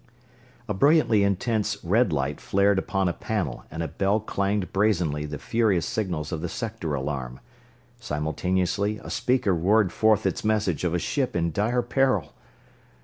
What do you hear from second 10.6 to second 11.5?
of a ship